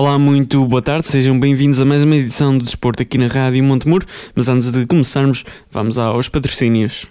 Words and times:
Olá, 0.00 0.18
muito 0.18 0.66
boa 0.66 0.80
tarde, 0.80 1.06
sejam 1.06 1.38
bem-vindos 1.38 1.78
a 1.78 1.84
mais 1.84 2.02
uma 2.02 2.16
edição 2.16 2.56
do 2.56 2.64
Desporto 2.64 3.02
aqui 3.02 3.18
na 3.18 3.26
Rádio 3.26 3.62
Montemuro. 3.62 4.06
Mas 4.34 4.48
antes 4.48 4.72
de 4.72 4.86
começarmos, 4.86 5.44
vamos 5.70 5.98
aos 5.98 6.26
patrocínios. 6.26 7.06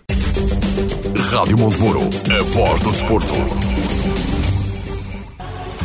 Rádio 1.31 1.55
Montemuro, 1.59 1.99
a 2.35 2.41
voz 2.41 2.81
do 2.81 2.89
desporto. 2.89 3.68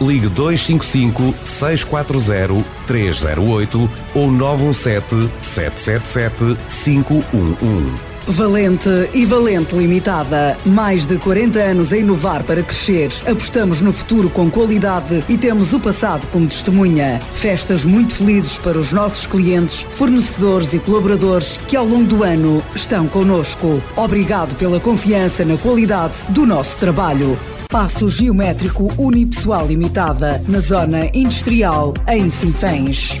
ligue 0.00 0.28
255 0.28 1.34
640 1.44 2.64
308 2.86 3.90
ou 4.14 4.30
917 4.30 5.30
777 5.40 6.56
511. 6.68 8.08
Valente 8.30 9.08
e 9.14 9.24
Valente 9.24 9.74
Limitada. 9.74 10.56
Mais 10.66 11.06
de 11.06 11.16
40 11.16 11.58
anos 11.58 11.92
a 11.94 11.96
inovar 11.96 12.44
para 12.44 12.62
crescer. 12.62 13.10
Apostamos 13.26 13.80
no 13.80 13.90
futuro 13.90 14.28
com 14.28 14.50
qualidade 14.50 15.24
e 15.30 15.38
temos 15.38 15.72
o 15.72 15.80
passado 15.80 16.26
como 16.30 16.46
testemunha. 16.46 17.18
Festas 17.34 17.86
muito 17.86 18.14
felizes 18.14 18.58
para 18.58 18.78
os 18.78 18.92
nossos 18.92 19.26
clientes, 19.26 19.86
fornecedores 19.92 20.74
e 20.74 20.78
colaboradores 20.78 21.56
que 21.68 21.76
ao 21.76 21.86
longo 21.86 22.04
do 22.04 22.22
ano 22.22 22.62
estão 22.74 23.08
connosco. 23.08 23.82
Obrigado 23.96 24.54
pela 24.56 24.78
confiança 24.78 25.42
na 25.42 25.56
qualidade 25.56 26.22
do 26.28 26.44
nosso 26.44 26.76
trabalho. 26.76 27.38
Passo 27.68 28.08
Geométrico 28.08 28.90
Unipessoal 28.96 29.66
Limitada, 29.66 30.42
na 30.48 30.58
Zona 30.58 31.10
Industrial, 31.12 31.92
em 32.06 32.30
Sinfãs. 32.30 33.20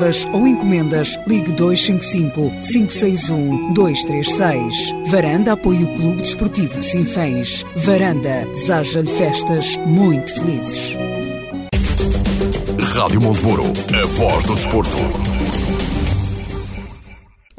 reservas 0.00 0.26
ou 0.32 0.46
encomendas, 0.46 1.18
ligue 1.26 1.52
255 1.52 2.50
561 2.72 3.74
236. 3.74 4.94
Varanda 5.08 5.52
apoia 5.52 5.84
o 5.84 5.96
Clube 5.96 6.22
Desportivo 6.22 6.80
de 6.80 6.86
Sinfãs. 6.86 7.64
Varanda 7.76 8.46
deseja-lhe 8.52 9.06
festas 9.06 9.76
muito 9.86 10.32
felizes. 10.34 10.96
Rádio 12.94 13.20
Montemuro, 13.20 13.64
a 13.64 14.06
voz 14.06 14.44
do 14.44 14.54
desporto. 14.54 14.96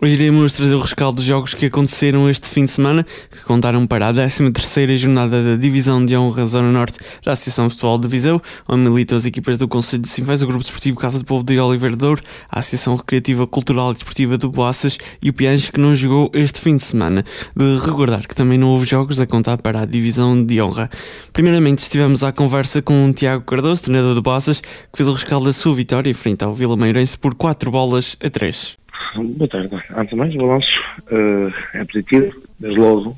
Hoje 0.03 0.15
iremos 0.15 0.53
trazer 0.53 0.73
o 0.73 0.79
rescaldo 0.79 1.17
dos 1.17 1.25
jogos 1.25 1.53
que 1.53 1.67
aconteceram 1.67 2.27
este 2.27 2.49
fim 2.49 2.65
de 2.65 2.71
semana, 2.71 3.05
que 3.29 3.43
contaram 3.43 3.85
para 3.85 4.09
a 4.09 4.11
13ª 4.11 4.97
jornada 4.97 5.43
da 5.43 5.55
Divisão 5.55 6.03
de 6.03 6.17
Honra 6.17 6.47
Zona 6.47 6.71
Norte 6.71 6.97
da 7.23 7.33
Associação 7.33 7.67
de 7.67 7.73
Futebol 7.73 7.99
de 7.99 8.07
Viseu, 8.07 8.41
onde 8.67 8.89
militam 8.89 9.15
as 9.15 9.25
equipas 9.25 9.59
do 9.59 9.67
Conselho 9.67 10.01
de 10.01 10.09
Sinfãs, 10.09 10.41
o 10.41 10.47
Grupo 10.47 10.63
Desportivo 10.63 10.97
Casa 10.97 11.19
do 11.19 11.25
Povo 11.25 11.43
de 11.43 11.59
Oliveira 11.59 11.95
Douro, 11.95 12.23
a 12.49 12.57
Associação 12.57 12.95
Recreativa 12.95 13.45
Cultural 13.45 13.91
e 13.91 13.93
Desportiva 13.93 14.39
do 14.39 14.49
Boaças 14.49 14.97
e 15.21 15.29
o 15.29 15.33
Pianges, 15.33 15.69
que 15.69 15.79
não 15.79 15.95
jogou 15.95 16.31
este 16.33 16.59
fim 16.59 16.77
de 16.77 16.81
semana. 16.81 17.23
De 17.55 17.77
recordar 17.77 18.25
que 18.25 18.33
também 18.33 18.57
não 18.57 18.69
houve 18.69 18.87
jogos 18.87 19.21
a 19.21 19.27
contar 19.27 19.59
para 19.59 19.81
a 19.81 19.85
Divisão 19.85 20.43
de 20.43 20.59
Honra. 20.59 20.89
Primeiramente 21.31 21.77
estivemos 21.77 22.23
à 22.23 22.31
conversa 22.31 22.81
com 22.81 23.13
Tiago 23.13 23.45
Cardoso, 23.45 23.83
treinador 23.83 24.15
do 24.15 24.23
Boaças, 24.23 24.61
que 24.61 24.97
fez 24.97 25.07
o 25.07 25.13
rescaldo 25.13 25.45
da 25.45 25.53
sua 25.53 25.75
vitória 25.75 26.15
frente 26.15 26.43
ao 26.43 26.55
Vila 26.55 26.75
Meirense 26.75 27.15
por 27.15 27.35
4 27.35 27.69
bolas 27.69 28.17
a 28.19 28.31
3. 28.31 28.80
Boa 29.13 29.47
tarde. 29.49 29.75
Antes 29.89 30.09
de 30.11 30.15
mais, 30.15 30.33
o 30.35 30.37
balanço 30.37 30.69
uh, 31.11 31.53
é 31.73 31.83
positivo, 31.83 32.41
desde 32.57 32.79
logo 32.79 33.17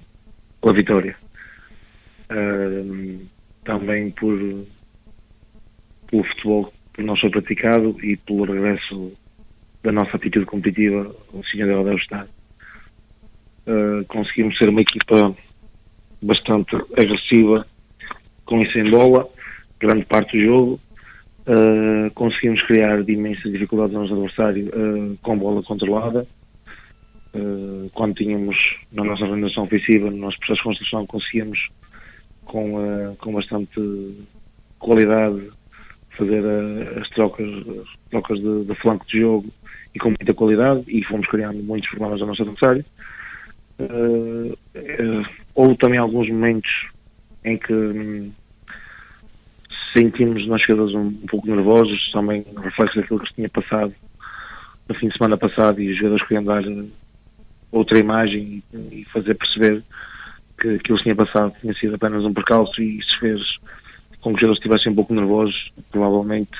pela 0.59 0.73
vitória. 0.73 1.15
Uh, 2.31 3.27
também 3.63 4.09
por 4.11 4.35
pelo 6.09 6.23
futebol 6.23 6.73
que 6.95 7.03
não 7.03 7.15
foi 7.17 7.29
praticado 7.29 7.95
e 8.03 8.17
pelo 8.17 8.45
regresso 8.45 9.13
da 9.83 9.91
nossa 9.91 10.17
atitude 10.17 10.47
competitiva 10.47 11.15
ao 11.31 11.43
Senhor 11.43 11.77
Rodel 11.77 11.97
Estado. 11.97 12.29
Uh, 13.67 14.03
conseguimos 14.07 14.57
ser 14.57 14.69
uma 14.69 14.81
equipa 14.81 15.35
bastante 16.23 16.75
agressiva, 16.97 17.67
com 18.45 18.59
isso 18.59 18.79
em 18.79 18.89
bola, 18.89 19.29
grande 19.79 20.05
parte 20.05 20.37
do 20.37 20.43
jogo, 20.43 20.79
Uh, 21.45 22.09
conseguimos 22.13 22.61
criar 22.67 23.01
imensas 23.09 23.51
dificuldades 23.51 23.93
ao 23.93 24.03
nosso 24.03 24.13
adversário 24.13 24.67
uh, 24.69 25.17
com 25.21 25.37
bola 25.37 25.61
controlada. 25.63 26.25
Uh, 27.35 27.89
quando 27.93 28.15
tínhamos 28.15 28.55
na 28.93 29.03
nossa 29.03 29.25
organização 29.25 29.63
ofensiva, 29.65 30.09
no 30.09 30.17
nosso 30.17 30.37
processo 30.39 30.59
de 30.59 30.63
construção, 30.63 31.05
conseguíamos 31.05 31.59
com, 32.45 33.15
com 33.19 33.33
bastante 33.33 34.25
qualidade 34.79 35.49
fazer 36.17 36.43
as 37.01 37.09
trocas, 37.09 37.47
as 37.47 38.09
trocas 38.09 38.39
de, 38.39 38.65
de, 38.65 38.75
flanco 38.75 39.05
de 39.07 39.19
jogo 39.19 39.49
e 39.93 39.99
com 39.99 40.09
muita 40.09 40.33
qualidade 40.33 40.83
e 40.87 41.03
fomos 41.05 41.27
criando 41.27 41.61
muitos 41.63 41.89
problemas 41.89 42.21
ao 42.21 42.27
nosso 42.27 42.43
adversário. 42.43 42.85
houve 45.55 45.75
também 45.77 45.99
alguns 45.99 46.29
momentos 46.29 46.71
em 47.43 47.57
que 47.57 47.73
hum, 47.73 48.31
sentimos 49.95 50.45
nós 50.47 50.61
jogadores 50.61 50.95
um, 50.95 51.07
um, 51.07 51.27
pouco 51.27 51.47
nervosos, 51.47 52.11
também 52.11 52.45
reflexo 52.61 52.99
daquilo 52.99 53.19
que 53.19 53.29
se 53.29 53.35
tinha 53.35 53.49
passado 53.49 53.93
no 54.87 54.95
fim 54.95 55.07
de 55.07 55.17
semana 55.17 55.37
passado 55.37 55.81
e 55.81 55.91
os 55.91 55.97
jogadores 55.97 56.27
queriam 56.27 56.43
dar 56.43 56.63
outra 57.71 57.97
imagem 57.97 58.63
e, 58.73 58.77
e 59.01 59.05
fazer 59.05 59.35
perceber 59.35 59.83
que 60.59 60.75
aquilo 60.75 60.97
que 60.97 61.03
tinha 61.03 61.15
passado 61.15 61.53
tinha 61.59 61.73
sido 61.75 61.95
apenas 61.95 62.23
um 62.23 62.33
percalço 62.33 62.81
e 62.81 62.99
isso 62.99 63.19
fez 63.19 63.41
com 64.21 64.29
que 64.29 64.35
os 64.35 64.41
jogadores 64.41 64.57
estivessem 64.59 64.91
um 64.91 64.95
pouco 64.95 65.13
nervosos, 65.13 65.71
provavelmente, 65.91 66.57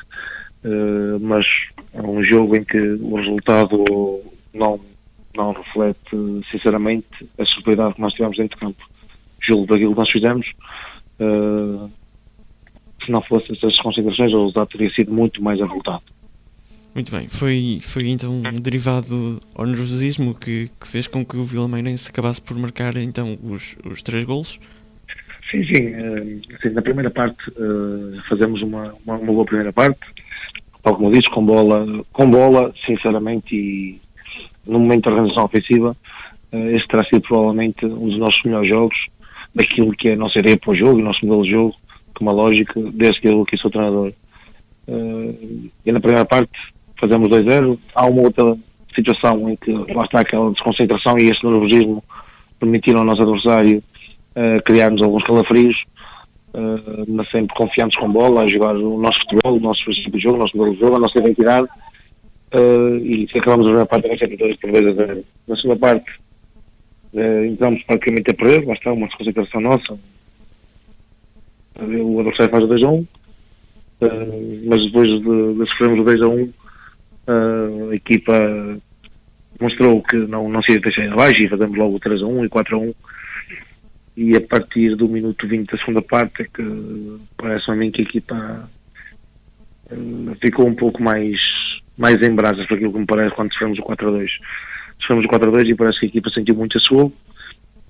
uh, 0.65 1.19
mas 1.21 1.45
é 1.93 2.01
um 2.01 2.23
jogo 2.23 2.55
em 2.57 2.63
que 2.63 2.77
o 2.77 3.15
resultado 3.15 3.83
não, 4.53 4.79
não 5.35 5.53
reflete, 5.53 6.43
sinceramente, 6.51 7.07
a 7.39 7.45
superioridade 7.45 7.95
que 7.95 8.01
nós 8.01 8.13
tivemos 8.13 8.37
dentro 8.37 8.57
de 8.57 8.65
campo. 8.65 8.83
Julgo 9.41 9.67
daquilo 9.67 9.93
que 9.93 9.99
nós 9.99 10.09
fizemos. 10.09 10.47
Uh, 11.19 11.89
se 13.03 13.11
não 13.11 13.21
fossem 13.21 13.55
essas 13.55 13.77
considerações, 13.79 14.33
o 14.33 14.39
resultado 14.39 14.67
teria 14.69 14.89
sido 14.93 15.11
muito 15.11 15.41
mais 15.41 15.61
avultado. 15.61 16.03
Muito 16.95 17.11
bem, 17.11 17.27
foi, 17.27 17.79
foi 17.81 18.07
então 18.09 18.31
um 18.31 18.61
derivado 18.61 19.39
ao 19.55 19.65
nervosismo 19.65 20.35
que, 20.35 20.69
que 20.79 20.87
fez 20.87 21.07
com 21.07 21.25
que 21.25 21.35
o 21.35 21.43
Vila 21.43 21.67
Meirense 21.67 22.11
acabasse 22.11 22.39
por 22.39 22.55
marcar 22.55 22.95
então 22.97 23.35
os, 23.43 23.75
os 23.83 24.03
três 24.03 24.23
golos? 24.23 24.59
Sim, 25.49 25.63
sim, 25.65 25.93
assim, 26.55 26.69
na 26.69 26.81
primeira 26.83 27.09
parte 27.09 27.49
uh, 27.49 28.21
fazemos 28.29 28.61
uma, 28.61 28.93
uma, 29.05 29.17
uma, 29.17 29.33
boa 29.33 29.45
primeira 29.45 29.73
parte, 29.73 29.99
tal 30.83 30.95
como 30.95 31.11
disse, 31.11 31.29
com 31.31 31.43
bola, 31.43 31.85
com 32.11 32.29
bola, 32.29 32.71
sinceramente, 32.85 33.55
e 33.55 34.01
no 34.65 34.79
momento 34.79 35.05
da 35.05 35.11
organização 35.11 35.45
ofensiva, 35.45 35.97
uh, 36.51 36.69
este 36.69 36.87
terá 36.87 37.03
sido 37.05 37.21
provavelmente 37.21 37.85
um 37.85 38.07
dos 38.07 38.19
nossos 38.19 38.41
melhores 38.43 38.69
jogos, 38.69 38.97
daquilo 39.53 39.91
que 39.93 40.09
é 40.09 40.13
a 40.13 40.17
nossa 40.17 40.39
ideia 40.39 40.57
para 40.57 40.71
o 40.71 40.75
jogo, 40.75 40.99
o 40.99 41.03
nosso 41.03 41.25
modelo 41.25 41.43
de 41.43 41.51
jogo, 41.51 41.75
uma 42.21 42.31
lógica 42.31 42.73
desde 42.93 43.21
que 43.21 43.27
eu 43.27 43.41
aqui 43.41 43.57
sou 43.57 43.71
treinador. 43.71 44.13
Uh, 44.87 45.69
e 45.85 45.91
na 45.91 45.99
primeira 45.99 46.25
parte 46.25 46.51
fazemos 46.99 47.29
2-0. 47.29 47.77
Há 47.95 48.05
uma 48.07 48.23
outra 48.23 48.57
situação 48.95 49.49
em 49.49 49.55
que 49.55 49.71
lá 49.71 50.03
está 50.03 50.21
aquela 50.21 50.51
desconcentração 50.51 51.17
e 51.17 51.29
esse 51.29 51.45
nervosismo 51.45 52.03
permitiram 52.59 52.99
ao 52.99 53.05
nosso 53.05 53.21
adversário 53.21 53.83
uh, 54.35 54.63
criar-nos 54.63 55.01
alguns 55.01 55.23
calafrios, 55.23 55.75
uh, 56.53 57.05
mas 57.07 57.29
sempre 57.29 57.55
confiantes 57.55 57.97
com 57.99 58.11
bola, 58.11 58.43
a 58.43 58.47
jogar 58.47 58.75
o 58.75 58.97
nosso 58.97 59.19
futebol, 59.21 59.57
o 59.57 59.59
nosso 59.59 59.83
princípio 59.83 60.13
de 60.13 60.19
jogo, 60.19 60.35
o 60.35 60.39
nosso 60.39 60.57
modelo 60.57 60.75
de 60.75 60.81
jogo, 60.81 60.95
a 60.95 60.99
nossa 60.99 61.19
identidade. 61.19 61.67
Uh, 62.53 62.97
e 63.03 63.27
acabamos 63.35 63.65
a 63.65 63.69
primeira 63.69 63.85
parte 63.85 64.03
também 64.03 64.19
sempre 64.19 64.57
por 64.57 64.71
2 64.71 64.87
a 64.87 65.07
0. 65.07 65.23
Na 65.47 65.55
segunda 65.55 65.79
parte 65.79 66.11
uh, 67.13 67.45
entramos 67.45 67.83
praticamente 67.83 68.31
a 68.31 68.33
perder, 68.35 68.67
lá 68.67 68.73
está 68.73 68.93
uma 68.93 69.07
desconcentração 69.07 69.61
nossa, 69.61 69.99
o 71.79 72.19
adversário 72.19 72.51
faz 72.51 72.67
2 72.67 72.83
a 72.83 72.89
1. 72.89 72.95
uh, 72.95 73.07
mas 74.65 74.85
depois 74.85 75.07
de, 75.07 75.53
de 75.53 75.69
sofrermos 75.69 75.99
o 75.99 76.03
2 76.03 76.21
a 76.21 76.27
1, 76.27 76.43
uh, 76.43 77.89
a 77.91 77.95
equipa 77.95 78.81
mostrou 79.59 80.01
que 80.03 80.17
não, 80.17 80.49
não 80.49 80.61
se 80.61 80.73
ia 80.73 80.79
deixar 80.79 81.11
abaixo 81.11 81.43
e 81.43 81.49
fazemos 81.49 81.77
logo 81.77 81.95
o 81.95 81.99
3 81.99 82.21
a 82.21 82.25
1 82.25 82.45
e 82.45 82.49
4 82.49 82.75
a 82.75 82.79
1 82.79 82.93
e 84.15 84.35
a 84.35 84.41
partir 84.41 84.95
do 84.95 85.07
minuto 85.07 85.47
20 85.47 85.71
da 85.71 85.77
segunda 85.79 86.01
parte 86.01 86.43
é 86.43 86.45
que 86.45 87.17
parece 87.37 87.71
a 87.71 87.75
mim 87.75 87.91
que 87.91 88.01
a 88.01 88.05
equipa 88.05 88.69
uh, 89.91 90.35
ficou 90.41 90.67
um 90.67 90.75
pouco 90.75 91.01
mais, 91.01 91.39
mais 91.97 92.21
em 92.21 92.35
brasas 92.35 92.65
para 92.67 92.75
aquilo 92.75 92.93
que 92.93 92.99
me 92.99 93.05
parece 93.05 93.35
quando 93.35 93.51
sofremos 93.53 93.79
o 93.79 93.83
4 93.83 94.07
a 94.07 94.11
2 94.11 94.31
sofremos 95.01 95.25
o 95.25 95.27
4 95.27 95.49
a 95.49 95.51
2 95.53 95.69
e 95.69 95.75
parece 95.75 95.99
que 95.99 96.05
a 96.05 96.09
equipa 96.09 96.29
sentiu 96.29 96.55
muito 96.55 96.77
a 96.77 96.81
sua 96.81 97.11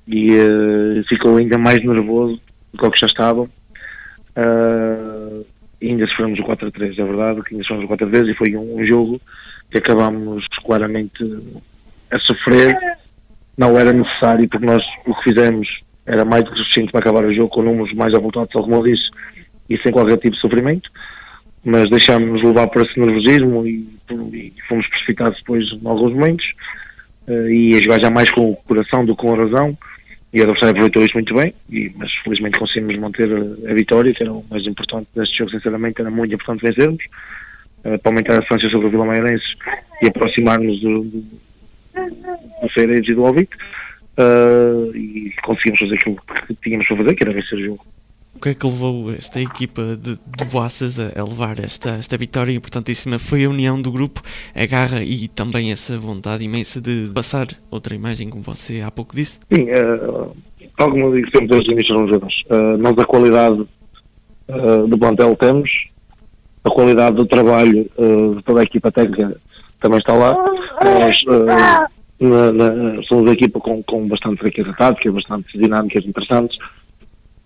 e 0.08 0.32
uh, 0.32 1.04
ficou 1.08 1.38
ainda 1.38 1.58
mais 1.58 1.84
nervoso 1.84 2.40
do 2.74 2.92
que 2.92 3.00
já 3.00 3.08
estava 3.08 3.50
uh, 4.38 5.46
ainda 5.82 6.08
sofremos 6.08 6.40
o 6.40 6.44
4 6.44 6.68
a 6.68 6.72
3 6.72 6.98
é 6.98 7.04
verdade 7.04 7.42
que 7.44 7.54
ainda 7.54 7.64
sofremos 7.64 7.86
o 7.86 7.88
4 7.88 8.08
a 8.08 8.10
3 8.10 8.28
e 8.28 8.36
foi 8.36 8.56
um, 8.56 8.80
um 8.80 8.86
jogo 8.86 9.22
que 9.72 9.78
acabámos 9.80 10.46
claramente 10.66 11.24
a 12.12 12.20
sofrer. 12.20 12.76
Não 13.58 13.78
era 13.78 13.94
necessário 13.94 14.48
porque 14.50 14.66
nós 14.66 14.84
o 15.06 15.14
que 15.16 15.24
fizemos 15.30 15.68
era 16.06 16.26
mais 16.26 16.44
do 16.44 16.52
que 16.52 16.58
suficiente 16.58 16.92
para 16.92 17.02
acabar 17.02 17.26
o 17.26 17.34
jogo 17.34 17.50
com 17.50 17.62
números 17.62 17.94
mais 17.94 18.14
avultados, 18.14 18.52
como 18.54 18.76
eu 18.76 18.84
disse, 18.84 19.10
e 19.70 19.78
sem 19.80 19.92
qualquer 19.92 20.18
tipo 20.18 20.36
de 20.36 20.42
sofrimento, 20.42 20.90
mas 21.64 21.90
deixámos-nos 21.90 22.44
levar 22.44 22.68
por 22.68 22.86
esse 22.86 23.00
nervosismo 23.00 23.66
e, 23.66 23.88
e, 24.12 24.54
fomos 24.68 24.88
precipitados 24.88 25.38
depois 25.40 25.64
em 25.72 25.88
alguns 25.88 26.14
momentos 26.14 26.46
uh, 27.28 27.50
e 27.50 27.76
a 27.76 27.82
jogar 27.82 28.02
já 28.02 28.10
mais 28.10 28.30
com 28.32 28.52
o 28.52 28.56
coração 28.56 29.06
do 29.06 29.16
que 29.16 29.22
com 29.22 29.34
a 29.34 29.38
razão 29.38 29.78
e 30.34 30.40
a 30.42 30.44
adversário 30.44 30.72
aproveitou 30.72 31.04
isso 31.04 31.14
muito 31.14 31.34
bem, 31.36 31.54
e, 31.70 31.92
mas 31.96 32.12
felizmente 32.24 32.58
conseguimos 32.58 32.98
manter 32.98 33.30
a, 33.32 33.74
vitória, 33.74 34.14
que 34.14 34.24
era 34.24 34.34
o 34.34 34.44
mais 34.50 34.66
importante 34.66 35.08
neste 35.16 35.38
jogo, 35.38 35.52
sinceramente 35.52 36.02
era 36.02 36.10
muito 36.10 36.34
importante 36.34 36.66
vencermos 36.66 37.04
uh, 37.86 38.00
para 38.00 38.12
aumentar 38.12 38.36
a 38.36 38.40
distância 38.40 38.70
sobre 38.70 38.88
o 38.88 38.90
Vila 38.90 39.06
Mairense 39.06 39.46
e 40.02 40.08
aproximar-nos 40.08 40.82
do, 40.82 41.04
do, 41.04 41.22
do 41.22 42.70
Feireiros 42.74 43.08
e 43.08 43.14
do 43.14 43.26
Alvite 43.26 43.56
uh, 44.18 44.96
e 44.96 45.32
conseguimos 45.44 45.80
fazer 45.82 45.96
aquilo 45.96 46.18
que 46.48 46.56
tínhamos 46.56 46.88
para 46.88 46.98
fazer, 46.98 47.16
que 47.16 47.24
era 47.24 47.34
vencer 47.34 47.60
o 47.60 47.66
jogo. 47.66 47.86
O 48.44 48.46
que 48.46 48.50
é 48.50 48.54
que 48.54 48.68
levou 48.68 49.10
esta 49.14 49.40
equipa 49.40 49.96
de, 49.96 50.16
de 50.16 50.46
Boaças 50.52 51.00
a, 51.00 51.18
a, 51.18 51.24
levar 51.24 51.60
esta, 51.64 51.92
esta 51.92 52.18
vitória 52.18 52.52
importantíssima? 52.52 53.18
Foi 53.18 53.46
a 53.46 53.50
união 53.50 53.82
do 53.82 53.90
grupo, 53.90 54.22
a 54.54 54.66
garra 54.66 55.02
e 55.02 55.30
também 55.30 55.72
essa 55.72 55.98
vontade 55.98 56.44
imensa 56.44 56.82
de 56.82 57.10
passar 57.16 57.48
outra 57.72 57.96
imagem, 57.96 58.30
como 58.30 58.44
você 58.44 58.82
há 58.82 58.92
pouco 58.92 59.16
disse? 59.16 59.40
Sim, 59.50 59.64
uh, 59.72 60.36
tal 60.78 60.92
como 60.92 61.06
eu 61.06 61.14
digo 61.14 61.30
sempre 61.32 61.48
desde 61.48 61.70
o 61.70 61.72
início 61.72 61.96
dos 61.96 62.18
uh, 62.18 62.78
nós 62.80 62.98
a 62.98 63.06
qualidade 63.06 63.62
uh, 63.62 64.88
do 64.90 64.98
plantel 64.98 65.38
temos, 65.38 65.72
a 66.66 66.70
qualidade 66.70 67.16
do 67.16 67.26
trabalho 67.26 67.90
uh, 67.98 68.36
de 68.36 68.44
toda 68.44 68.60
a 68.60 68.64
equipa 68.64 68.92
técnica 68.92 69.40
também 69.80 70.00
está 70.00 70.16
lá. 70.16 70.36
Nós 70.84 71.18
na, 72.20 72.52
na, 72.52 73.04
somos 73.04 73.24
uma 73.24 73.32
equipa 73.32 73.62
com, 73.62 73.82
com 73.84 74.06
bastante 74.06 74.44
riqueza 74.44 74.74
tática, 74.78 75.10
bastante 75.14 75.58
dinâmicas 75.58 76.06
interessantes, 76.06 76.58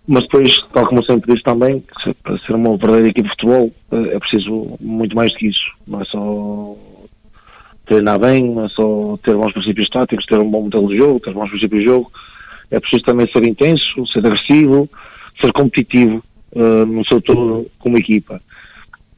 mas 0.08 0.22
depois, 0.22 0.58
tal 0.72 0.86
como 0.86 1.04
sempre 1.04 1.30
disse 1.30 1.44
também, 1.44 1.84
para 2.22 2.38
ser 2.38 2.54
uma 2.54 2.78
verdadeira 2.78 3.08
equipa 3.08 3.28
de 3.28 3.34
futebol 3.34 3.70
eh, 3.92 4.16
é 4.16 4.18
preciso 4.18 4.78
muito 4.80 5.14
mais 5.14 5.30
do 5.30 5.36
que 5.36 5.48
isso. 5.48 5.70
Não 5.86 6.00
é 6.00 6.04
só 6.06 6.76
treinar 7.84 8.18
bem, 8.18 8.42
não 8.42 8.64
é 8.64 8.68
só 8.70 9.18
ter 9.22 9.36
bons 9.36 9.52
princípios 9.52 9.86
táticos, 9.90 10.24
ter 10.24 10.38
um 10.38 10.50
bom 10.50 10.62
modelo 10.62 10.88
de 10.88 10.96
jogo, 10.96 11.20
ter 11.20 11.34
bons 11.34 11.50
princípios 11.50 11.82
de 11.82 11.86
jogo. 11.86 12.10
É 12.70 12.80
preciso 12.80 13.02
também 13.02 13.30
ser 13.30 13.44
intenso, 13.46 14.06
ser 14.06 14.26
agressivo, 14.26 14.88
ser 15.42 15.52
competitivo 15.52 16.24
uh, 16.52 16.86
no 16.86 17.04
seu 17.04 17.20
todo 17.20 17.70
como 17.78 17.98
equipa. 17.98 18.40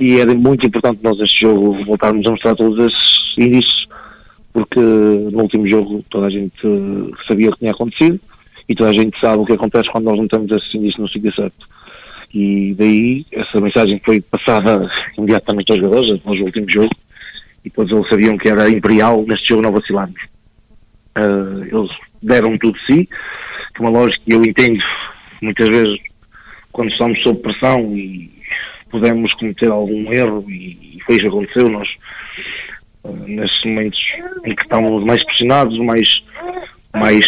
E 0.01 0.19
era 0.19 0.35
muito 0.35 0.67
importante 0.67 1.05
nós 1.05 1.21
este 1.21 1.47
jogo 1.47 1.85
voltarmos 1.85 2.27
a 2.27 2.33
mostrar 2.33 2.57
todos 2.57 2.77
esses 2.85 3.39
indícios 3.39 3.87
porque 4.53 4.81
no 4.81 5.43
último 5.43 5.71
jogo 5.71 6.05
toda 6.11 6.27
a 6.27 6.31
gente 6.31 6.53
sabia 7.29 7.49
o 7.49 7.53
que 7.53 7.61
tinha 7.61 7.71
acontecido 7.71 8.19
e 8.71 8.75
toda 8.77 8.91
a 8.91 8.93
gente 8.93 9.19
sabe 9.19 9.43
o 9.43 9.45
que 9.45 9.53
acontece 9.53 9.91
quando 9.91 10.05
nós 10.05 10.17
não 10.17 10.29
temos 10.29 10.49
esses 10.53 10.73
indícios 10.73 10.99
no 11.01 11.09
sítio 11.09 11.35
certo. 11.35 11.69
E 12.33 12.73
daí 12.79 13.27
essa 13.33 13.61
mensagem 13.61 14.01
foi 14.05 14.21
passada 14.21 14.89
imediatamente 15.19 15.73
aos 15.73 15.81
jogadores 15.81 16.13
após 16.13 16.41
o 16.41 16.45
último 16.45 16.67
jogo 16.73 16.95
e 17.65 17.71
todos 17.71 17.91
eles 17.91 18.09
sabiam 18.09 18.39
que 18.39 18.49
era 18.49 18.71
imperial 18.71 19.25
neste 19.27 19.49
jogo 19.49 19.63
não 19.63 19.73
vacilarmos. 19.73 20.23
Uh, 21.19 21.65
eles 21.65 21.91
deram 22.23 22.57
tudo 22.59 22.79
de 22.79 22.87
si, 22.87 23.09
que 23.75 23.81
uma 23.81 23.91
lógica 23.91 24.23
que 24.25 24.35
eu 24.35 24.45
entendo 24.45 24.79
muitas 25.43 25.69
vezes 25.69 25.99
quando 26.71 26.93
estamos 26.93 27.21
sob 27.23 27.41
pressão 27.41 27.97
e 27.97 28.31
podemos 28.89 29.35
cometer 29.35 29.69
algum 29.69 30.13
erro 30.13 30.45
e, 30.49 30.97
e 30.97 31.03
foi 31.05 31.17
isso 31.17 31.25
que 31.25 31.29
aconteceu, 31.29 31.69
nós 31.69 31.89
nestes 33.27 33.65
momentos 33.65 33.99
em 34.45 34.55
que 34.55 34.63
estávamos 34.63 35.05
mais 35.05 35.25
pressionados, 35.25 35.77
mais, 35.79 36.09
mais, 36.95 37.27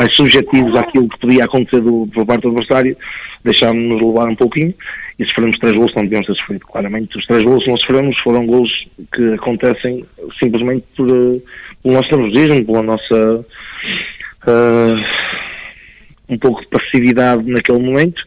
mais 0.00 0.16
subjetivos 0.16 0.78
àquilo 0.78 1.08
que 1.10 1.20
podia 1.20 1.44
acontecer 1.44 1.82
do, 1.82 2.08
por 2.14 2.24
parte 2.24 2.42
do 2.42 2.48
adversário, 2.48 2.96
deixámos-nos 3.44 4.00
levar 4.00 4.30
um 4.30 4.34
pouquinho 4.34 4.72
e 5.18 5.26
sofremos 5.26 5.58
três 5.58 5.74
gols 5.74 5.92
não 5.94 6.04
devíamos 6.04 6.26
ter 6.26 6.34
sofrido. 6.36 6.66
Claramente, 6.66 7.18
os 7.18 7.26
três 7.26 7.42
gols 7.42 7.62
que 7.62 7.70
nós 7.70 7.80
sofremos 7.82 8.18
foram 8.20 8.46
gols 8.46 8.70
que 9.14 9.34
acontecem 9.34 10.06
simplesmente 10.42 10.86
por, 10.96 11.06
uh, 11.06 11.42
pelo 11.82 11.94
nosso 11.94 12.16
nervosismo, 12.16 12.64
pela 12.64 12.82
nossa 12.82 13.44
uh, 14.48 14.94
um 16.30 16.38
pouco 16.38 16.62
de 16.62 16.68
passividade 16.68 17.42
naquele 17.44 17.80
momento. 17.80 18.22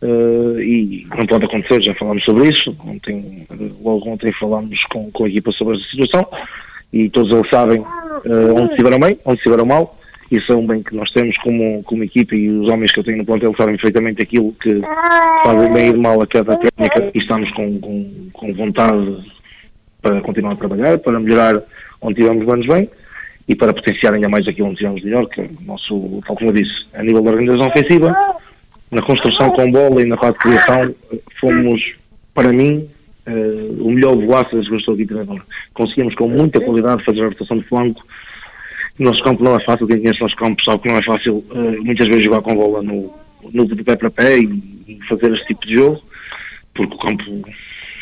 Uh, 0.00 0.58
e 0.60 1.06
não 1.10 1.26
pode 1.26 1.44
acontecer, 1.44 1.82
já 1.82 1.94
falámos 1.96 2.24
sobre 2.24 2.48
isso, 2.48 2.74
ontem, 2.86 3.46
logo 3.82 4.08
ontem 4.08 4.32
falámos 4.40 4.78
com, 4.90 5.10
com 5.10 5.24
a 5.24 5.28
equipa 5.28 5.52
sobre 5.52 5.76
essa 5.76 5.90
situação. 5.90 6.26
E 6.90 7.10
todos 7.10 7.34
eles 7.34 7.50
sabem 7.50 7.80
uh, 7.80 8.54
onde 8.54 8.70
estiveram 8.70 8.98
bem, 8.98 9.18
onde 9.26 9.38
estiveram 9.38 9.66
mal, 9.66 9.98
é 10.30 10.54
um 10.54 10.66
bem 10.66 10.82
que 10.82 10.94
nós 10.94 11.10
temos 11.12 11.36
como, 11.38 11.82
como 11.84 12.02
equipa 12.02 12.34
e 12.34 12.50
os 12.50 12.70
homens 12.70 12.92
que 12.92 13.00
eu 13.00 13.04
tenho 13.04 13.18
no 13.18 13.24
plantel 13.24 13.54
sabem 13.56 13.76
perfeitamente 13.76 14.22
aquilo 14.22 14.52
que 14.60 14.80
fazem 15.44 15.72
bem 15.72 15.90
e 15.90 15.96
mal 15.96 16.20
a 16.20 16.26
cada 16.26 16.56
técnica 16.56 17.10
e 17.14 17.18
estamos 17.18 17.50
com, 17.52 17.78
com, 17.80 18.28
com 18.32 18.54
vontade 18.54 19.24
para 20.02 20.20
continuar 20.20 20.52
a 20.52 20.56
trabalhar, 20.56 20.98
para 20.98 21.20
melhorar 21.20 21.62
onde 22.00 22.20
tivemos 22.20 22.44
menos 22.44 22.66
bem 22.66 22.90
e 23.48 23.54
para 23.54 23.72
potenciar 23.72 24.14
ainda 24.14 24.28
mais 24.28 24.46
aquilo 24.48 24.68
onde 24.68 24.78
tivemos 24.78 25.02
melhor, 25.04 25.28
que 25.28 25.40
é 25.40 25.44
o 25.44 25.64
nosso, 25.64 26.20
tal 26.26 26.36
como 26.36 26.50
eu 26.50 26.54
disse, 26.54 26.86
a 26.94 27.02
nível 27.02 27.22
da 27.22 27.30
organização 27.30 27.68
ofensiva 27.68 28.14
na 28.90 29.02
construção 29.02 29.50
com 29.50 29.70
bola 29.70 30.00
e 30.00 30.06
na 30.06 30.16
fase 30.16 30.32
de 30.34 30.38
criação, 30.38 30.94
fomos, 31.40 31.82
para 32.34 32.52
mim, 32.52 32.88
uh, 33.26 33.84
o 33.86 33.90
melhor 33.90 34.16
Boaças 34.16 34.66
que 34.66 34.74
eu 34.74 34.78
estou 34.78 34.94
aqui 34.94 35.06
treinador. 35.06 35.42
Conseguimos 35.74 36.14
com 36.14 36.28
muita 36.28 36.60
qualidade 36.60 37.04
fazer 37.04 37.22
a 37.22 37.28
rotação 37.28 37.58
de 37.58 37.64
flanco. 37.64 38.00
O 38.98 39.02
nosso 39.02 39.22
campo 39.22 39.44
não 39.44 39.56
é 39.56 39.64
fácil, 39.64 39.86
quem 39.86 40.00
conhece 40.00 40.20
o 40.20 40.24
nosso 40.24 40.36
campo 40.36 40.62
sabe 40.64 40.82
que 40.82 40.88
não 40.88 40.96
é 40.96 41.02
fácil 41.04 41.44
uh, 41.50 41.84
muitas 41.84 42.06
vezes 42.06 42.24
jogar 42.24 42.40
com 42.40 42.54
bola 42.54 42.82
no, 42.82 43.12
no 43.52 43.66
de 43.66 43.82
pé 43.82 43.96
para 43.96 44.10
pé 44.10 44.38
e, 44.38 44.44
e, 44.88 44.98
fazer 45.08 45.32
este 45.34 45.46
tipo 45.48 45.66
de 45.66 45.74
jogo, 45.74 46.02
porque 46.74 46.94
o 46.94 46.98
campo, 46.98 47.24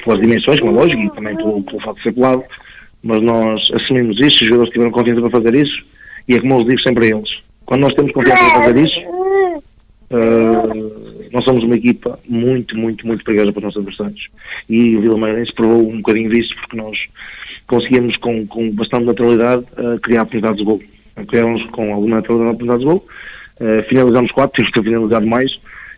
pelas 0.04 0.20
dimensões, 0.20 0.60
como 0.60 0.72
é 0.72 0.80
lógico, 0.82 1.02
e 1.02 1.10
também 1.10 1.36
pelo, 1.36 1.62
pelo 1.64 1.80
facto 1.80 1.96
de 1.96 2.02
ser 2.04 2.12
pelado, 2.12 2.44
mas 3.02 3.20
nós 3.22 3.62
assumimos 3.74 4.16
isso, 4.20 4.42
os 4.42 4.46
jogadores 4.46 4.72
tiveram 4.72 4.90
confiança 4.92 5.20
para 5.22 5.42
fazer 5.42 5.54
isso, 5.56 5.84
e 6.28 6.34
é 6.34 6.40
como 6.40 6.60
eu 6.60 6.64
digo 6.64 6.80
sempre 6.80 7.06
a 7.06 7.16
eles, 7.16 7.30
quando 7.66 7.82
nós 7.82 7.94
temos 7.94 8.12
confiança 8.12 8.44
para 8.44 8.62
fazer 8.62 8.86
isso, 8.86 9.14
Uh, 10.10 11.03
nós 11.34 11.44
somos 11.44 11.64
uma 11.64 11.74
equipa 11.74 12.16
muito, 12.28 12.78
muito, 12.78 13.04
muito 13.04 13.24
perigosa 13.24 13.52
para 13.52 13.58
os 13.58 13.64
nossos 13.64 13.78
adversários. 13.78 14.28
E 14.70 14.96
o 14.96 15.00
Vila 15.00 15.18
Mairense 15.18 15.52
provou 15.52 15.90
um 15.90 15.96
bocadinho 15.96 16.30
disso, 16.30 16.54
porque 16.60 16.76
nós 16.76 16.96
conseguimos, 17.66 18.16
com, 18.18 18.46
com 18.46 18.70
bastante 18.70 19.06
naturalidade, 19.06 19.64
uh, 19.76 19.98
criar 20.00 20.22
oportunidades 20.22 20.58
de 20.58 20.64
gol. 20.64 20.80
Criamos 21.28 21.64
com 21.70 21.92
alguma 21.92 22.16
naturalidade 22.16 22.54
oportunidades 22.54 22.86
de 22.86 22.92
gol. 22.92 23.06
Uh, 23.60 23.88
finalizamos 23.88 24.30
quatro, 24.30 24.52
temos 24.56 24.72
que 24.72 24.80
ter 24.80 24.86
finalizado 24.86 25.26
mais. 25.26 25.50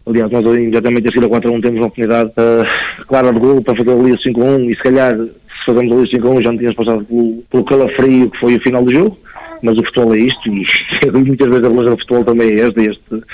Aliás, 0.07 0.31
nós 0.31 0.43
imediatamente 0.57 1.09
a 1.09 1.13
seguir 1.13 1.27
a 1.27 1.29
4 1.29 1.51
a 1.51 1.55
1 1.55 1.61
temos 1.61 1.81
uma 1.81 1.87
oportunidade 1.89 2.31
uh, 2.31 3.07
clara 3.07 3.33
de 3.33 3.41
gol 3.41 3.63
para 3.63 3.77
fazer 3.77 3.91
ali 3.91 4.13
o 4.13 4.21
5 4.21 4.41
a 4.41 4.45
1 4.45 4.71
e 4.71 4.77
se 4.77 4.83
calhar 4.83 5.17
se 5.19 5.65
fazemos 5.67 5.93
ali 5.93 6.03
o 6.03 6.09
5 6.09 6.27
a 6.27 6.31
1 6.31 6.43
já 6.43 6.51
não 6.53 6.59
tínhamos 6.59 6.77
passado 6.77 7.05
pelo, 7.05 7.43
pelo 7.51 7.65
calafrio 7.65 8.31
que 8.31 8.39
foi 8.39 8.55
o 8.55 8.63
final 8.63 8.85
do 8.85 8.95
jogo 8.95 9.19
mas 9.63 9.77
o 9.77 9.85
futebol 9.85 10.15
é 10.15 10.21
isto 10.21 10.49
e 10.49 10.65
muitas 11.13 11.49
vezes 11.49 11.65
a 11.65 11.71
beleza 11.71 11.91
do 11.91 11.99
futebol 11.99 12.25
também 12.25 12.49
é 12.51 12.61
esta, 12.61 12.81
este, 12.81 13.25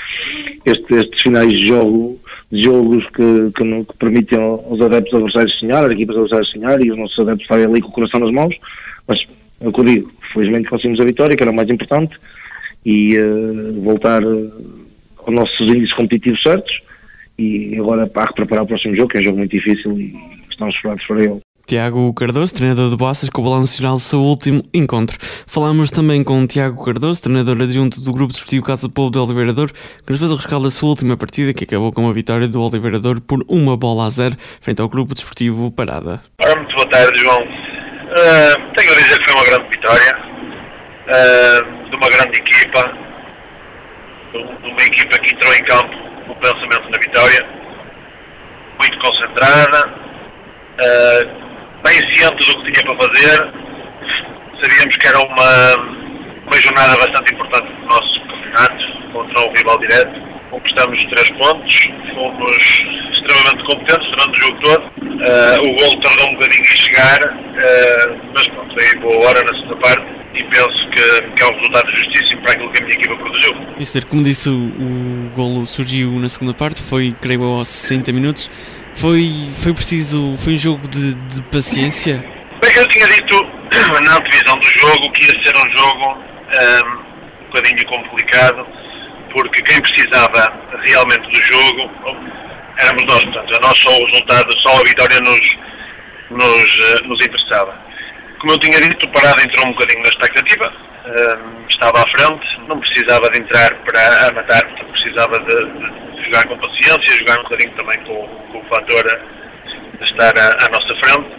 este, 0.65 0.95
estes 0.95 1.21
finais 1.21 1.49
de 1.49 1.65
jogo 1.65 2.19
de 2.53 2.61
jogos 2.61 3.03
que, 3.09 3.51
que, 3.57 3.63
não, 3.63 3.83
que 3.83 3.97
permitem 3.97 4.39
aos 4.39 4.79
adeptos 4.79 5.13
adversários 5.15 5.59
sonhar, 5.59 5.85
às 5.85 5.91
equipas 5.91 6.15
adversárias 6.15 6.51
sonhar 6.51 6.85
e 6.85 6.91
os 6.91 6.97
nossos 6.99 7.17
adeptos 7.17 7.41
estarem 7.41 7.65
ali 7.65 7.81
com 7.81 7.87
o 7.87 7.91
coração 7.91 8.19
nas 8.19 8.31
mãos, 8.31 8.55
mas 9.07 9.19
é 9.59 9.67
o 9.67 9.73
que 9.73 9.79
eu 9.79 9.85
digo, 9.85 10.11
felizmente 10.31 10.69
conseguimos 10.69 10.99
a 10.99 11.05
vitória, 11.05 11.35
que 11.35 11.41
era 11.41 11.51
o 11.51 11.55
mais 11.55 11.67
importante, 11.69 12.15
e 12.85 13.17
uh, 13.17 13.81
voltar 13.81 14.23
uh, 14.23 14.51
aos 15.25 15.35
nossos 15.35 15.61
índices 15.61 15.93
competitivos 15.93 16.43
certos, 16.43 16.79
e 17.39 17.75
agora 17.79 18.05
para 18.05 18.31
preparar 18.33 18.65
o 18.65 18.67
próximo 18.67 18.95
jogo, 18.95 19.09
que 19.09 19.17
é 19.17 19.21
um 19.21 19.25
jogo 19.25 19.37
muito 19.39 19.51
difícil 19.51 19.99
e 19.99 20.13
estamos 20.51 20.75
esperados 20.75 21.05
para 21.07 21.23
ele. 21.23 21.52
Tiago 21.73 22.13
Cardoso, 22.13 22.53
treinador 22.53 22.87
do 22.91 22.95
Boaças, 22.95 23.29
com 23.29 23.41
o 23.41 23.45
balanço 23.45 23.77
final 23.77 23.93
do 23.93 23.99
seu 23.99 24.19
último 24.19 24.61
encontro. 24.71 25.17
Falamos 25.47 25.89
também 25.89 26.23
com 26.23 26.45
Tiago 26.45 26.85
Cardoso, 26.85 27.19
treinador 27.19 27.59
adjunto 27.59 27.99
do 27.99 28.13
Grupo 28.13 28.31
Desportivo 28.31 28.63
Casa 28.63 28.87
do 28.87 28.93
Povo 28.93 29.09
do 29.09 29.23
Oliveirador, 29.23 29.71
que 29.71 30.11
nos 30.11 30.19
fez 30.19 30.31
o 30.31 30.35
rescaldo 30.35 30.65
da 30.65 30.71
sua 30.71 30.89
última 30.89 31.17
partida, 31.17 31.51
que 31.51 31.63
acabou 31.63 31.91
com 31.91 32.07
a 32.07 32.13
vitória 32.13 32.47
do 32.47 32.61
Oliveirador 32.61 33.19
por 33.21 33.43
uma 33.49 33.75
bola 33.75 34.05
a 34.05 34.11
zero, 34.11 34.35
frente 34.61 34.83
ao 34.83 34.87
Grupo 34.87 35.15
Desportivo 35.15 35.71
Parada. 35.71 36.21
Ora, 36.45 36.55
muito 36.55 36.75
boa 36.75 36.87
tarde, 36.91 37.19
João. 37.19 37.41
Uh, 37.41 38.75
tenho 38.77 38.91
a 38.91 38.95
dizer 38.95 39.17
que 39.17 39.31
foi 39.31 39.41
uma 39.41 39.45
grande 39.45 39.69
vitória, 39.69 40.15
uh, 41.09 41.89
de 41.89 41.95
uma 41.95 42.07
grande 42.07 42.37
equipa, 42.37 42.93
de 44.31 44.69
uma 44.69 44.83
equipa 44.83 45.17
que 45.23 45.33
entrou 45.33 45.53
em 45.55 45.63
campo 45.63 45.89
com 46.27 46.35
pensamento 46.35 46.83
na 46.83 46.99
vitória, 47.03 47.43
muito 48.79 48.99
concentrada, 48.99 49.89
uh, 50.77 51.42
bem 51.83 52.13
ciente 52.13 52.47
do 52.47 52.63
que 52.63 52.71
tinha 52.71 52.85
para 52.85 53.07
fazer. 53.07 53.37
Sabíamos 54.61 54.97
que 54.97 55.07
era 55.07 55.19
uma, 55.19 55.75
uma 56.45 56.61
jornada 56.61 56.97
bastante 56.97 57.33
importante 57.33 57.67
do 57.67 57.85
nosso 57.85 58.21
campeonato 58.27 59.11
contra 59.11 59.41
um 59.41 59.53
rival 59.57 59.79
direto. 59.79 60.33
Conquistamos 60.49 61.03
três 61.05 61.29
pontos, 61.31 61.87
fomos 62.13 62.57
extremamente 63.11 63.63
competentes 63.65 64.07
durante 64.11 64.37
o 64.37 64.41
jogo 64.41 64.59
todo. 64.61 64.83
Uh, 65.13 65.69
o 65.69 65.75
gol 65.75 66.01
tardou 66.01 66.29
um 66.29 66.33
bocadinho 66.33 66.61
em 66.61 66.77
chegar, 66.77 67.19
uh, 67.23 68.21
mas 68.35 68.47
pronto, 68.49 68.75
veio 68.75 69.01
boa 69.01 69.27
hora 69.27 69.41
na 69.41 69.59
segunda 69.59 69.75
parte 69.77 70.05
e 70.35 70.43
penso 70.45 70.89
que, 70.91 71.21
que 71.35 71.43
é 71.43 71.47
um 71.47 71.55
resultado 71.55 71.89
justíssimo 71.91 72.41
para 72.43 72.53
aquilo 72.53 72.71
que 72.71 72.83
a 72.83 72.85
minha 72.85 72.97
equipa 72.97 73.15
produziu. 73.15 73.53
Mister, 73.77 74.05
como 74.05 74.23
disse, 74.23 74.49
o, 74.49 74.53
o 74.53 75.29
golo 75.35 75.65
surgiu 75.65 76.11
na 76.19 76.29
segunda 76.29 76.53
parte, 76.53 76.81
foi, 76.81 77.15
creio, 77.19 77.43
aos 77.43 77.69
60 77.69 78.11
minutos. 78.11 78.49
Foi, 78.95 79.49
foi 79.53 79.73
preciso, 79.73 80.37
foi 80.37 80.53
um 80.53 80.57
jogo 80.57 80.87
de, 80.87 81.15
de 81.15 81.43
paciência? 81.43 82.17
Bem, 82.61 82.75
eu 82.75 82.87
tinha 82.87 83.07
dito 83.07 83.35
na 84.03 84.19
divisão 84.19 84.57
do 84.59 84.67
jogo 84.67 85.11
que 85.11 85.23
ia 85.25 85.43
ser 85.43 85.57
um 85.57 85.77
jogo 85.77 86.11
um, 86.11 87.43
um 87.43 87.45
bocadinho 87.47 87.85
complicado, 87.87 88.65
porque 89.31 89.61
quem 89.63 89.81
precisava 89.81 90.53
realmente 90.85 91.29
do 91.29 91.41
jogo 91.41 91.89
éramos 92.79 93.03
nós, 93.05 93.23
portanto, 93.25 93.55
a 93.55 93.67
nós 93.67 93.77
só 93.79 93.89
o 93.89 94.05
resultado, 94.05 94.59
só 94.61 94.79
a 94.79 94.83
vitória 94.83 95.19
nos, 95.19 95.55
nos, 96.31 96.79
uh, 96.79 97.07
nos 97.07 97.25
interessava. 97.25 97.77
Como 98.39 98.53
eu 98.53 98.59
tinha 98.59 98.79
dito, 98.81 99.05
o 99.05 99.11
Parado 99.11 99.41
entrou 99.41 99.67
um 99.67 99.71
bocadinho 99.71 100.03
na 100.03 100.09
expectativa, 100.09 100.73
um, 101.05 101.67
estava 101.69 102.01
à 102.01 102.05
frente, 102.09 102.45
não 102.67 102.79
precisava 102.79 103.29
de 103.29 103.41
entrar 103.41 103.73
para 103.85 104.33
matar, 104.33 104.63
precisava 104.91 105.39
de, 105.39 105.55
de, 105.55 105.92
jogar 106.33 106.47
com 106.47 106.57
paciência, 106.57 107.17
jogar 107.19 107.39
um 107.39 107.43
bocadinho 107.43 107.75
também 107.75 107.99
com, 108.05 108.27
com 108.51 108.59
o 108.59 108.65
fator 108.65 109.03
de 109.97 110.03
estar 110.03 110.33
à, 110.37 110.65
à 110.65 110.69
nossa 110.69 110.95
frente. 111.05 111.29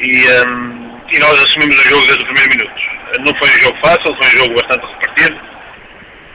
E, 0.00 0.48
um, 0.48 1.00
e, 1.12 1.18
nós 1.20 1.44
assumimos 1.44 1.78
o 1.78 1.88
jogo 1.88 2.06
desde 2.06 2.24
o 2.24 2.32
primeiro 2.32 2.50
minuto. 2.56 2.82
Não 3.20 3.38
foi 3.38 3.48
um 3.48 3.62
jogo 3.62 3.78
fácil, 3.84 4.16
foi 4.16 4.26
um 4.26 4.38
jogo 4.38 4.54
bastante 4.54 4.86
repartido, 4.86 5.40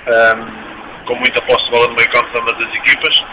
um, 0.08 1.06
com 1.06 1.16
muita 1.16 1.42
posse 1.42 1.66
de 1.66 1.72
bola 1.72 1.88
no 1.88 1.96
meio 1.96 2.10
campo 2.12 2.32
de 2.32 2.40
ambas 2.40 2.68
as 2.68 2.76
equipas. 2.76 3.24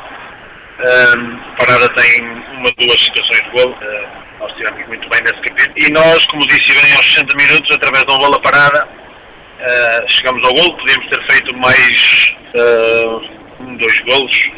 Um, 0.78 1.56
Parada 1.56 1.88
tem 1.94 2.22
uma 2.22 2.70
duas 2.78 3.00
situações 3.00 3.42
de 3.42 3.50
gol, 3.50 3.72
uh, 3.72 4.08
nós 4.40 4.50
estivemos 4.52 4.88
muito 4.88 5.08
bem 5.08 5.20
nesse 5.20 5.40
capítulo. 5.42 5.76
E 5.78 5.92
nós, 5.92 6.26
como 6.26 6.46
disse 6.46 6.74
bem, 6.74 6.92
aos 6.96 7.14
60 7.14 7.36
minutos, 7.36 7.76
através 7.76 8.04
de 8.04 8.12
uma 8.12 8.18
bola 8.18 8.42
parada, 8.42 8.86
uh, 8.86 10.10
chegamos 10.10 10.46
ao 10.46 10.54
gol. 10.54 10.76
Podíamos 10.76 11.08
ter 11.08 11.32
feito 11.32 11.56
mais 11.56 12.32
uh, 12.58 13.45
um, 13.60 13.76
dois 13.76 14.00
golos. 14.00 14.50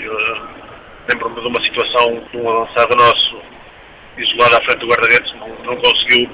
Lembro-me 1.10 1.40
de 1.40 1.48
uma 1.48 1.64
situação 1.64 2.22
de 2.30 2.36
um 2.36 2.50
avançado 2.50 2.96
nosso 2.96 3.40
isolado 4.18 4.56
à 4.56 4.60
frente 4.64 4.78
do 4.78 4.88
guarda-redes, 4.88 5.32
não, 5.34 5.48
não, 5.64 5.76
conseguiu, 5.76 6.28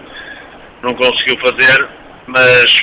não 0.83 0.95
conseguiu 0.95 1.37
fazer, 1.45 1.89
mas 2.27 2.83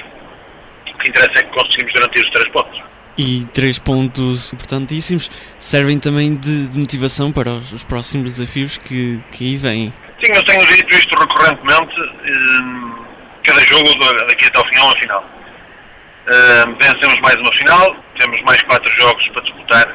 o 0.93 0.97
que 0.99 1.09
interessa 1.09 1.39
é 1.39 1.43
que 1.43 1.59
conseguimos 1.59 1.93
garantir 1.93 2.23
os 2.23 2.31
três 2.31 2.49
pontos 2.53 2.91
e 3.17 3.45
três 3.53 3.77
pontos 3.77 4.53
importantíssimos 4.53 5.29
servem 5.57 5.99
também 5.99 6.35
de, 6.35 6.69
de 6.69 6.77
motivação 6.77 7.31
para 7.31 7.49
os, 7.51 7.71
os, 7.71 7.83
próximos 7.83 8.35
desafios 8.35 8.77
que, 8.77 9.19
que 9.31 9.43
aí 9.45 9.55
vêm. 9.57 9.93
Sim, 10.23 10.31
eu 10.33 10.43
tenho 10.45 10.65
dito 10.65 10.95
isto 10.95 11.15
recorrentemente, 11.19 11.99
um, 11.99 13.05
cada 13.43 13.59
jogo 13.61 13.83
daqui 14.27 14.45
até 14.45 14.59
ao 14.59 14.67
final 14.67 14.85
uma 14.87 14.99
final. 14.99 15.40
Um, 16.21 16.77
vencemos 16.79 17.17
mais 17.23 17.35
uma 17.35 17.51
final, 17.53 17.95
temos 18.19 18.39
mais 18.43 18.61
quatro 18.63 18.91
jogos 18.99 19.27
para 19.29 19.43
disputar, 19.43 19.85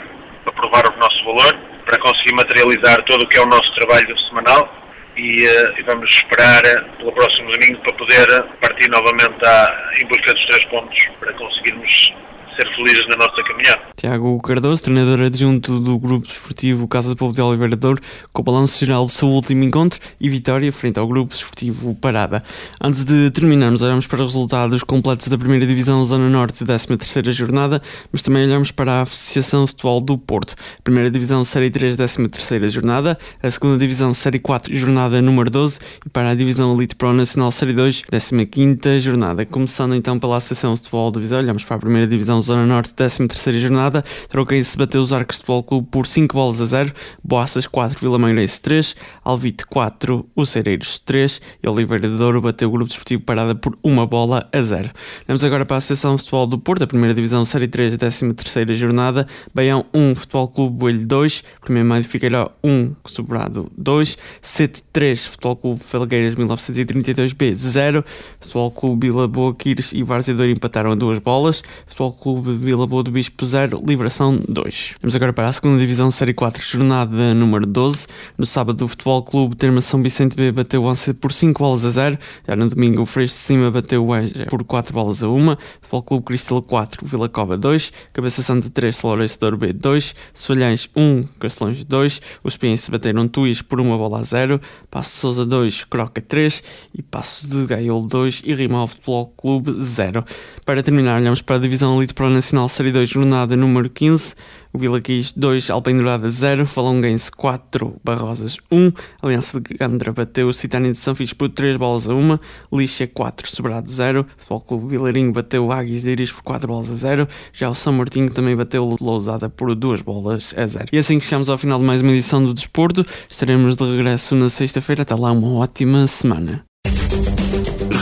para 0.42 0.52
provar 0.54 0.82
o 0.92 0.98
nosso 0.98 1.24
valor, 1.24 1.56
para 1.84 1.98
conseguir 1.98 2.34
materializar 2.34 3.00
todo 3.04 3.22
o 3.22 3.28
que 3.28 3.38
é 3.38 3.42
o 3.42 3.46
nosso 3.46 3.72
trabalho 3.76 4.18
semanal 4.28 4.68
e, 5.16 5.46
uh, 5.46 5.78
e 5.78 5.82
vamos 5.84 6.10
esperar 6.10 6.62
pelo 6.98 7.12
próximo 7.12 7.50
domingo 7.52 7.80
para 7.82 7.94
poder 7.94 8.26
partir 8.60 8.90
novamente 8.90 9.46
à, 9.46 9.92
em 10.02 10.06
busca 10.08 10.32
dos 10.34 10.44
três 10.46 10.64
pontos, 10.64 11.04
para 11.20 11.32
conseguirmos 11.34 12.12
ser 12.58 12.74
felizes 12.74 13.06
na 13.08 13.16
nossa 13.24 13.42
caminhada. 13.44 13.82
Tiago 13.96 14.38
Cardoso, 14.42 14.82
treinador 14.82 15.22
adjunto 15.22 15.80
do 15.80 15.98
Grupo 15.98 16.26
Desportivo 16.26 16.86
Casa 16.86 17.08
do 17.08 17.16
Povo 17.16 17.32
de 17.32 17.40
Oliveira 17.40 17.74
Douro, 17.74 17.98
com 18.30 18.42
o 18.42 18.44
balanço 18.44 18.78
geral 18.78 19.06
do 19.06 19.10
seu 19.10 19.26
último 19.26 19.64
encontro 19.64 19.98
e 20.20 20.28
vitória 20.28 20.70
frente 20.70 20.98
ao 20.98 21.08
Grupo 21.08 21.32
Desportivo 21.32 21.94
Parada. 21.94 22.44
Antes 22.78 23.04
de 23.04 23.30
terminarmos, 23.30 23.80
olhamos 23.80 24.06
para 24.06 24.20
os 24.22 24.34
resultados 24.34 24.82
completos 24.82 25.28
da 25.28 25.38
Primeira 25.38 25.66
Divisão 25.66 26.04
Zona 26.04 26.28
Norte, 26.28 26.62
13ª 26.62 27.30
jornada, 27.30 27.80
mas 28.12 28.20
também 28.20 28.44
olhamos 28.44 28.70
para 28.70 28.98
a 28.98 29.00
Associação 29.00 29.64
de 29.64 29.70
Futebol 29.70 30.02
do 30.02 30.18
Porto. 30.18 30.54
Primeira 30.84 31.10
Divisão 31.10 31.42
Série 31.42 31.70
3, 31.70 31.96
13ª 31.96 32.68
jornada, 32.68 33.18
a 33.42 33.50
Segunda 33.50 33.78
Divisão 33.78 34.12
Série 34.12 34.38
4, 34.38 34.76
jornada 34.76 35.22
número 35.22 35.48
12 35.48 35.78
e 36.04 36.10
para 36.10 36.28
a 36.28 36.34
Divisão 36.34 36.74
Elite 36.74 36.94
Pro 36.94 37.14
Nacional 37.14 37.50
Série 37.50 37.72
2, 37.72 38.02
15ª 38.12 39.00
jornada. 39.00 39.46
Começando 39.46 39.94
então 39.94 40.18
pela 40.18 40.36
Associação 40.36 40.74
de 40.74 40.80
Futebol 40.80 41.10
do 41.10 41.18
Viseu, 41.18 41.38
olhamos 41.38 41.64
para 41.64 41.76
a 41.76 41.78
Primeira 41.78 42.06
Divisão 42.06 42.42
Zona 42.42 42.66
Norte, 42.66 42.92
13 42.92 43.26
jornada. 43.58 43.85
Troquem-se 44.28 44.76
bateu 44.76 45.00
os 45.00 45.12
Arcos 45.12 45.36
Futebol 45.36 45.62
Clube 45.62 45.88
por 45.90 46.06
5 46.06 46.34
bolas 46.34 46.60
a 46.60 46.66
0, 46.66 46.92
Boaças 47.22 47.66
4, 47.66 47.98
Vila 48.00 48.18
Meirense 48.18 48.60
3, 48.60 48.96
Alvite 49.24 49.66
4, 49.66 50.26
Cereiros 50.46 50.98
3 51.00 51.40
e 51.62 51.68
Oliveira 51.68 52.08
de 52.08 52.16
Douro 52.16 52.40
bateu 52.40 52.68
o 52.68 52.72
Grupo 52.72 52.88
Desportivo 52.88 53.22
Parada 53.22 53.54
por 53.54 53.76
uma 53.82 54.06
bola 54.06 54.48
a 54.52 54.62
0. 54.62 54.90
Vamos 55.26 55.44
agora 55.44 55.66
para 55.66 55.76
a 55.76 55.78
Associação 55.78 56.16
Futebol 56.16 56.46
do 56.46 56.58
Porto, 56.58 56.82
a 56.82 56.86
primeira 56.86 57.12
divisão 57.12 57.44
Série 57.44 57.68
3, 57.68 57.96
13 57.96 58.76
jornada. 58.76 59.26
Baião 59.54 59.84
1, 59.92 60.14
Futebol 60.14 60.48
Clube 60.48 60.76
Boelho 60.76 61.06
2, 61.06 61.44
primeiro 61.60 61.88
Maio 61.88 62.02
de 62.02 62.08
Figueiró 62.08 62.50
1, 62.62 62.94
Sobrado 63.06 63.70
2, 63.76 64.16
Sete 64.40 64.82
3, 64.92 65.26
Futebol 65.26 65.56
Clube 65.56 65.80
Felgueiras 65.82 66.34
1932B 66.34 67.54
0, 67.54 68.04
Futebol 68.40 68.70
Clube 68.70 69.06
Vila 69.08 69.28
Boa 69.28 69.54
Quires 69.54 69.92
e 69.92 70.02
Várzea 70.02 70.34
empataram 70.50 70.92
a 70.92 70.94
duas 70.94 71.18
bolas, 71.18 71.62
Futebol 71.86 72.12
Clube 72.12 72.56
Vila 72.56 72.86
Boa 72.86 73.02
do 73.02 73.10
Bispo 73.10 73.44
0, 73.44 73.75
Liberação 73.84 74.40
2. 74.48 74.94
Vamos 75.00 75.16
agora 75.16 75.32
para 75.32 75.48
a 75.48 75.52
segunda 75.52 75.78
divisão 75.78 76.10
Série 76.10 76.32
4, 76.32 76.62
jornada 76.62 77.34
número 77.34 77.66
12. 77.66 78.06
No 78.38 78.46
sábado, 78.46 78.84
o 78.84 78.88
Futebol 78.88 79.22
Clube 79.22 79.56
Terma 79.56 79.80
São 79.80 80.02
Vicente 80.02 80.36
B 80.36 80.52
bateu 80.52 80.82
o 80.82 80.88
Anse 80.88 81.12
por 81.12 81.32
5 81.32 81.62
bolas 81.62 81.84
a 81.84 81.90
0. 81.90 82.18
Já 82.46 82.56
no 82.56 82.68
domingo, 82.68 83.02
o 83.02 83.06
Freixo 83.06 83.34
de 83.34 83.40
Cima 83.40 83.70
bateu 83.70 84.06
o 84.06 84.16
Eja 84.16 84.46
por 84.46 84.64
4 84.64 84.92
bolas 84.92 85.22
a 85.22 85.28
1. 85.28 85.56
Futebol 85.80 86.02
Clube 86.02 86.24
Cristal 86.24 86.62
4, 86.62 87.06
Vila 87.06 87.28
Cova 87.28 87.56
2. 87.56 87.92
Cabeça 88.12 88.42
Santa 88.42 88.70
3, 88.70 88.96
Salorense 88.96 89.38
Douro 89.38 89.56
B 89.56 89.72
2. 89.72 90.14
Soalhães 90.34 90.88
1, 90.96 91.24
Castelões 91.38 91.84
2. 91.84 92.20
Os 92.42 92.56
Piense 92.56 92.90
bateram 92.90 93.28
Tuís 93.28 93.62
por 93.62 93.80
1 93.80 93.98
bola 93.98 94.20
a 94.20 94.22
0. 94.22 94.60
Passo 94.90 95.16
Souza 95.18 95.44
2, 95.44 95.84
Croca 95.84 96.20
3. 96.20 96.62
E 96.94 97.02
Passo 97.02 97.46
de 97.46 97.66
Gaiolo 97.66 98.06
2 98.06 98.42
e 98.44 98.54
Rimal 98.54 98.88
Futebol 98.88 99.32
Clube 99.36 99.76
0. 99.80 100.24
Para 100.64 100.82
terminar, 100.82 101.20
olhamos 101.20 101.42
para 101.42 101.56
a 101.56 101.58
divisão 101.58 101.98
Elite 101.98 102.14
Pro 102.14 102.30
Nacional 102.30 102.68
Série 102.68 102.90
2, 102.90 103.08
jornada 103.08 103.56
número 103.56 103.65
15. 103.94 104.34
O 104.72 104.78
Vila 104.78 105.00
Quis 105.00 105.32
2, 105.32 105.70
Alpendurada 105.70 106.28
0, 106.28 106.66
Falonguense 106.66 107.30
4, 107.30 107.96
Barrosas 108.04 108.58
1, 108.70 108.92
Aliança 109.22 109.58
de 109.58 109.74
Gandra 109.74 110.12
bateu 110.12 110.48
o 110.48 110.52
Citânia 110.52 110.90
de 110.90 110.98
São 110.98 111.14
Fis 111.14 111.32
por 111.32 111.48
3 111.48 111.78
bolas 111.78 112.06
a 112.06 112.14
1, 112.14 112.38
Lixa 112.70 113.06
4, 113.06 113.50
Sobrado 113.50 113.88
0, 113.90 114.26
Futebol 114.36 114.60
Clube 114.60 114.88
Vilarinho 114.88 115.32
bateu 115.32 115.64
o 115.64 115.72
Águias 115.72 116.02
de 116.02 116.10
Iris 116.10 116.30
por 116.30 116.42
4 116.42 116.68
bolas 116.68 116.92
a 116.92 116.94
0, 116.94 117.26
já 117.54 117.70
o 117.70 117.74
São 117.74 117.94
Martinho 117.94 118.30
também 118.30 118.54
bateu 118.54 118.86
o 118.86 118.96
Lousada 119.00 119.48
por 119.48 119.74
2 119.74 120.02
bolas 120.02 120.54
a 120.54 120.66
0. 120.66 120.88
E 120.92 120.98
assim 120.98 121.18
que 121.18 121.24
chegamos 121.24 121.48
ao 121.48 121.56
final 121.56 121.78
de 121.78 121.84
mais 121.86 122.02
uma 122.02 122.12
edição 122.12 122.44
do 122.44 122.52
Desporto, 122.52 123.02
estaremos 123.30 123.78
de 123.78 123.84
regresso 123.84 124.36
na 124.36 124.50
sexta-feira. 124.50 125.02
Até 125.02 125.14
lá, 125.14 125.32
uma 125.32 125.54
ótima 125.54 126.06
semana. 126.06 126.64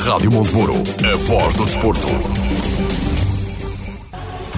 Rádio 0.05 0.33
Monteburo, 0.33 0.75
a 1.05 1.17
voz 1.19 1.55
do 1.55 1.65
desporto. 1.65 2.44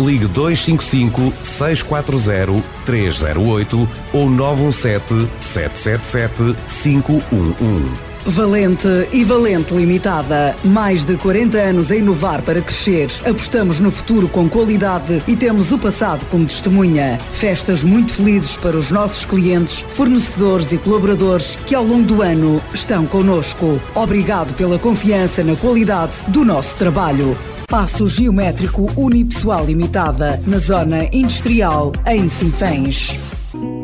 ligue 0.00 0.26
255 0.26 1.32
640 1.42 2.62
308 2.84 3.88
ou 4.12 4.30
917 4.30 5.28
777 5.40 6.54
511. 6.66 8.08
Valente 8.28 9.08
e 9.10 9.24
Valente 9.24 9.74
Limitada. 9.74 10.54
Mais 10.62 11.04
de 11.04 11.16
40 11.16 11.56
anos 11.56 11.90
a 11.90 11.96
inovar 11.96 12.42
para 12.42 12.60
crescer. 12.60 13.10
Apostamos 13.24 13.80
no 13.80 13.90
futuro 13.90 14.28
com 14.28 14.48
qualidade 14.48 15.22
e 15.26 15.34
temos 15.34 15.72
o 15.72 15.78
passado 15.78 16.26
como 16.26 16.46
testemunha. 16.46 17.18
Festas 17.32 17.82
muito 17.82 18.12
felizes 18.12 18.56
para 18.56 18.76
os 18.76 18.90
nossos 18.90 19.24
clientes, 19.24 19.84
fornecedores 19.90 20.72
e 20.72 20.78
colaboradores 20.78 21.56
que 21.66 21.74
ao 21.74 21.84
longo 21.84 22.04
do 22.04 22.22
ano 22.22 22.62
estão 22.74 23.06
connosco. 23.06 23.80
Obrigado 23.94 24.54
pela 24.54 24.78
confiança 24.78 25.42
na 25.42 25.56
qualidade 25.56 26.22
do 26.28 26.44
nosso 26.44 26.74
trabalho. 26.74 27.36
Passo 27.68 28.08
Geométrico 28.08 28.90
Unipessoal 28.96 29.66
Limitada, 29.66 30.40
na 30.46 30.56
Zona 30.56 31.04
Industrial, 31.12 31.92
em 32.06 32.26
Sinfãs. 32.26 33.27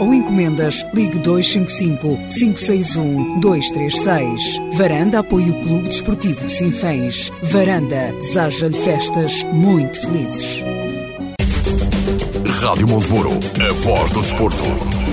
ou 0.00 0.14
encomendas, 0.14 0.84
ligue 0.94 1.18
255 1.18 2.16
561 2.38 3.40
236. 3.40 4.60
Varanda 4.74 5.18
apoia 5.18 5.50
o 5.50 5.62
Clube 5.62 5.88
Desportivo 5.88 6.46
de 6.46 6.52
Sinfãs. 6.52 7.30
Varanda 7.42 8.12
deseja-lhe 8.18 8.78
festas 8.78 9.42
muito 9.52 10.00
felizes. 10.00 10.64
Rádio 12.62 12.88
Monteburo, 12.88 13.30
a 13.30 13.72
voz 13.74 14.10
do 14.10 14.22
desporto. 14.22 15.07